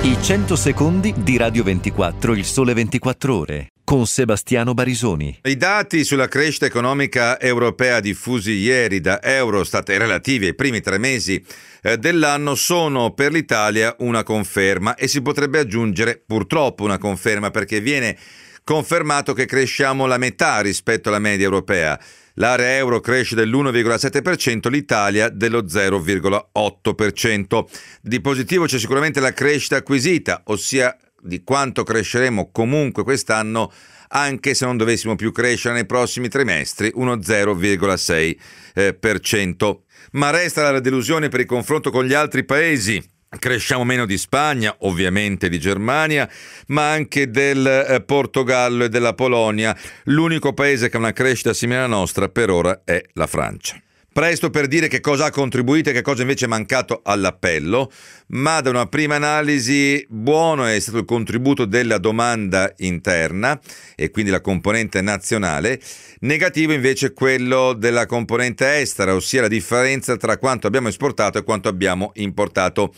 [0.00, 5.40] I 100 secondi di Radio 24, il sole 24 ore, con Sebastiano Barisoni.
[5.42, 10.98] I dati sulla crescita economica europea diffusi ieri da Eurostat e relativi ai primi tre
[10.98, 11.44] mesi
[11.82, 17.80] eh, dell'anno sono per l'Italia una conferma e si potrebbe aggiungere purtroppo una conferma perché
[17.80, 18.16] viene
[18.62, 21.98] confermato che cresciamo la metà rispetto alla media europea.
[22.38, 27.64] L'area euro cresce dell'1,7%, l'Italia dello 0,8%.
[28.00, 33.72] Di positivo c'è sicuramente la crescita acquisita, ossia di quanto cresceremo comunque quest'anno
[34.10, 39.78] anche se non dovessimo più crescere nei prossimi trimestri, uno 0,6%.
[40.12, 43.04] Ma resta la delusione per il confronto con gli altri paesi.
[43.36, 46.28] Cresciamo meno di Spagna, ovviamente di Germania,
[46.68, 49.76] ma anche del eh, Portogallo e della Polonia.
[50.04, 53.80] L'unico paese che ha una crescita simile alla nostra per ora è la Francia.
[54.18, 57.88] Presto per dire che cosa ha contribuito e che cosa invece è mancato all'appello,
[58.30, 63.60] ma da una prima analisi buono è stato il contributo della domanda interna
[63.94, 65.80] e quindi la componente nazionale,
[66.22, 71.68] negativo invece quello della componente estera, ossia la differenza tra quanto abbiamo esportato e quanto
[71.68, 72.92] abbiamo importato.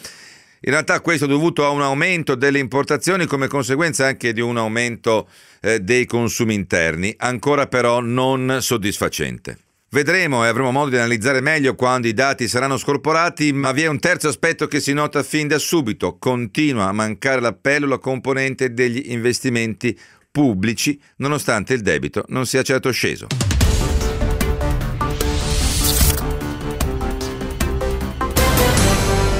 [0.61, 4.57] In realtà questo è dovuto a un aumento delle importazioni come conseguenza anche di un
[4.57, 5.29] aumento
[5.61, 9.59] eh, dei consumi interni, ancora però non soddisfacente.
[9.93, 13.89] Vedremo e avremo modo di analizzare meglio quando i dati saranno scorporati, ma vi è
[13.89, 16.17] un terzo aspetto che si nota fin da subito.
[16.17, 19.99] Continua a mancare l'appello alla componente degli investimenti
[20.31, 23.27] pubblici, nonostante il debito non sia certo sceso.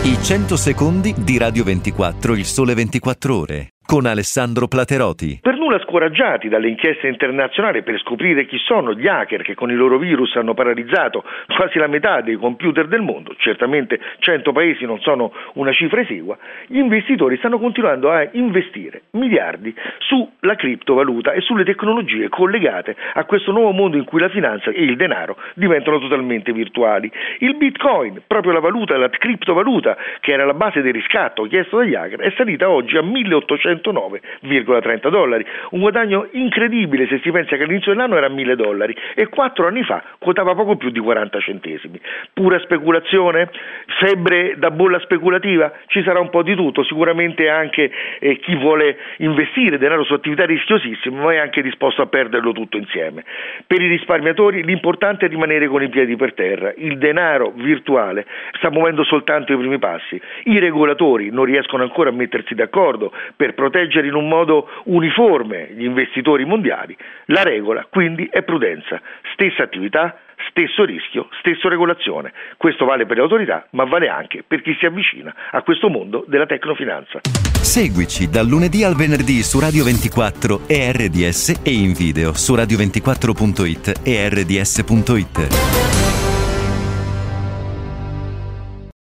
[0.03, 5.41] I 100 secondi di Radio 24, il sole 24 ore con Alessandro Plateroti.
[5.43, 9.75] Per nulla scoraggiati dalle inchieste internazionali per scoprire chi sono gli hacker che con i
[9.75, 11.25] loro virus hanno paralizzato
[11.57, 16.39] quasi la metà dei computer del mondo, certamente 100 paesi non sono una cifra esigua,
[16.69, 23.51] gli investitori stanno continuando a investire miliardi sulla criptovaluta e sulle tecnologie collegate a questo
[23.51, 27.11] nuovo mondo in cui la finanza e il denaro diventano totalmente virtuali.
[27.41, 31.97] Il bitcoin, proprio la valuta, la criptovaluta che era la base del riscatto chiesto dagli
[31.97, 37.63] hacker, è salita oggi a 1800 109,30 dollari, un guadagno incredibile se si pensa che
[37.63, 42.01] all'inizio dell'anno era 1000 dollari e quattro anni fa quotava poco più di 40 centesimi.
[42.33, 43.51] Pura speculazione?
[43.99, 45.73] Febbre da bolla speculativa?
[45.87, 50.45] Ci sarà un po' di tutto, sicuramente anche eh, chi vuole investire denaro su attività
[50.45, 53.25] rischiosissime ma è anche disposto a perderlo tutto insieme.
[53.67, 58.71] Per i risparmiatori l'importante è rimanere con i piedi per terra, il denaro virtuale sta
[58.71, 63.70] muovendo soltanto i primi passi, i regolatori non riescono ancora a mettersi d'accordo per proteggere
[63.71, 66.95] proteggere in un modo uniforme gli investitori mondiali,
[67.27, 69.01] la regola quindi è prudenza,
[69.33, 70.19] stessa attività,
[70.51, 72.33] stesso rischio, stessa regolazione.
[72.57, 76.25] Questo vale per le autorità, ma vale anche per chi si avvicina a questo mondo
[76.27, 77.21] della tecnofinanza.
[77.23, 84.01] Seguici dal lunedì al venerdì su Radio 24 e RDS e in video su radio24.it
[84.03, 86.30] e rds.it.